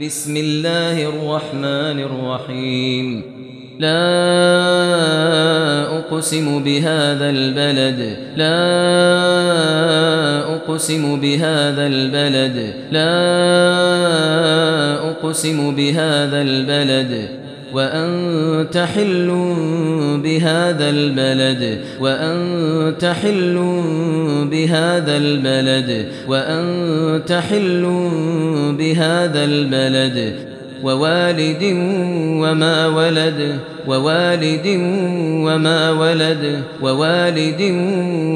[0.00, 3.22] بسم الله الرحمن الرحيم.
[3.80, 4.02] لا
[5.98, 8.58] أقسم بهذا البلد لا
[10.54, 13.14] أقسم بهذا البلد لا
[15.10, 17.28] أقسم بهذا البلد.
[17.72, 19.28] وأنت حل
[20.22, 23.82] بهذا البلد وأنت حل
[24.50, 27.82] بهذا البلد وأنت حل
[28.78, 30.34] بهذا البلد
[30.82, 31.62] ووالد
[32.42, 34.66] وما ولد ووالد
[35.46, 37.60] وما ولد ووالد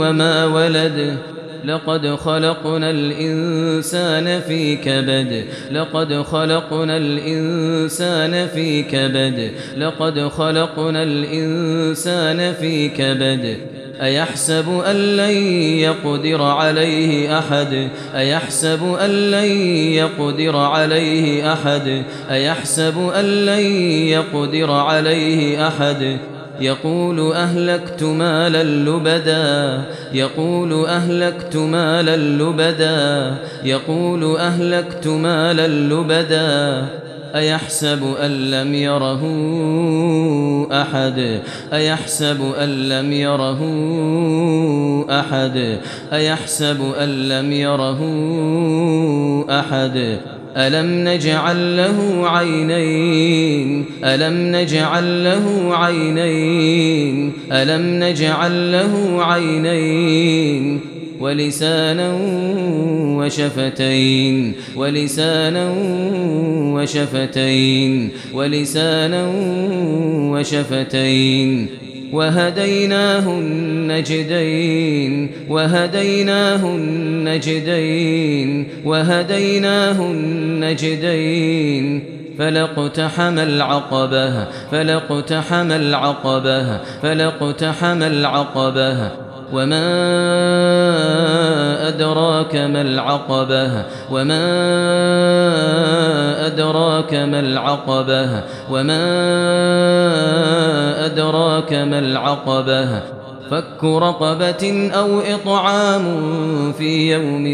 [0.00, 1.16] وما ولد.
[1.64, 5.44] لقد خلقنا الإنسان في كبد.
[5.70, 9.52] لقد خلقنا الإنسان في كبد.
[9.76, 13.56] لقد خلقنا الإنسان في كبد.
[14.02, 15.36] أيحسب أن لن
[15.78, 19.50] يقدر عليه أحد؟ أيحسب أن لن
[19.92, 23.66] يقدر عليه أحد؟ أيحسب أن لن
[24.06, 26.18] يقدر عليه أحد؟
[26.62, 29.82] يقول أهلكت مالا لبدا
[30.12, 36.86] يقول أهلكت مالا لبدا يقول أهلكت مالا لبدا
[37.34, 39.22] أيحسب أن لم يره
[40.72, 41.40] أحد؟
[41.72, 43.60] أيحسب أن لم يره
[45.10, 45.78] أحد؟
[46.12, 48.00] أيحسب أن لم يره
[49.50, 50.18] أحد؟
[50.56, 60.80] ألم نجعل له عينين؟ ألم نجعل له عينين؟ ألم نجعل له عينين؟
[61.20, 62.18] ولسانا
[63.18, 64.52] وشفتين.
[64.76, 65.74] ولسانا
[66.74, 68.10] وشفتين.
[68.34, 69.32] ولسانا
[70.32, 71.81] وشفتين.
[72.12, 82.04] وهديناه النجدين وهديناه النجدين وهديناه النجدين
[82.38, 89.10] فلقتحم العقبة فلقتحم العقبة فلقتحم العقبة.
[89.52, 89.88] وما
[91.88, 94.46] أدراك ما العقبة وما
[96.46, 99.02] أدراك ما العقبة وما
[101.06, 106.04] أدراك ما العقبة فك رقبة أو إطعام
[106.72, 107.46] في يوم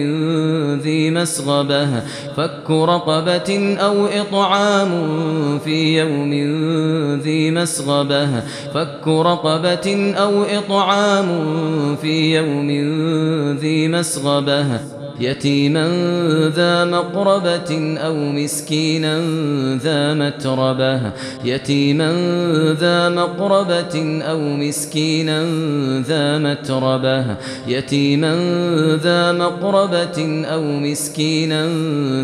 [0.81, 2.01] ذي مسغبة.
[2.37, 4.91] فك رقبة أو إطعام
[5.59, 6.33] في يوم
[7.21, 8.41] ذي مسغبة.
[8.75, 11.29] فك رقبة أو إطعام
[11.97, 12.71] في يوم
[13.57, 14.98] ذي مسغبة.
[15.21, 15.89] يتيما
[16.55, 19.21] ذا مقربة أو مسكينا
[19.77, 21.13] ذا متربة
[21.45, 22.13] يتيما
[22.81, 25.45] ذا مقربة أو مسكينا
[26.01, 27.37] ذا متربة
[27.67, 28.35] يتيما
[29.03, 31.67] ذا مقربة أو مسكينا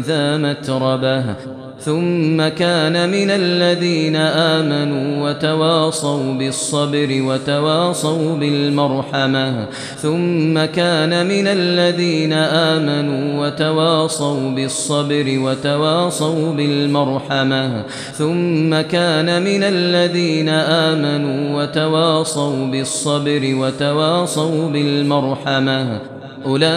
[0.00, 1.34] ذا متربة
[1.80, 9.68] ثم كان من الذين آمنوا وتواصوا بالصبر وتواصوا بالمرحمة.
[9.96, 17.84] ثم كان من الذين آمنوا وتواصوا بالصبر وتواصوا بالمرحمة.
[18.12, 26.13] ثم كان من الذين آمنوا وتواصوا بالصبر وتواصوا بالمرحمة.
[26.46, 26.74] أولئك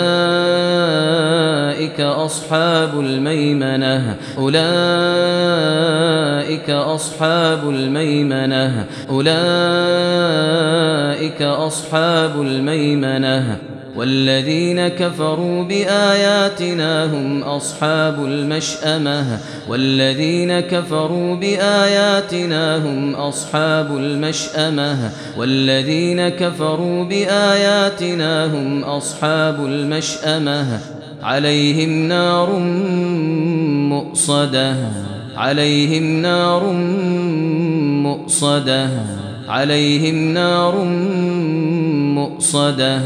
[2.01, 4.15] أصحاب الميمنة.
[4.37, 4.69] أولئك
[6.69, 8.85] أصحاب الميمنة.
[9.09, 9.31] أولئك
[11.41, 13.57] أصحاب الميمنة.
[13.95, 19.39] والذين كفروا بآياتنا هم أصحاب المشأمة.
[19.69, 25.11] والذين كفروا بآياتنا هم أصحاب المشأمة.
[25.37, 30.79] والذين كفروا بآياتنا هم أصحاب المشأمة.
[31.23, 32.59] عليهم نار
[33.89, 34.75] مؤصدة.
[35.37, 36.71] عليهم نار
[38.03, 38.89] مؤصدة.
[39.49, 40.83] عليهم نار
[42.15, 43.01] مؤصدة.